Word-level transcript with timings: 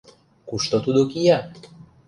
Кушто 0.47 0.75
тудо 0.85 1.01
кия? 1.11 1.39